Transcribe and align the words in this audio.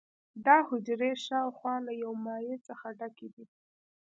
دا 0.45 0.57
حجرې 0.69 1.11
شاوخوا 1.25 1.75
له 1.87 1.91
یو 2.03 2.11
مایع 2.25 2.57
څخه 2.67 2.87
ډکې 2.99 3.27
دي. 3.35 3.45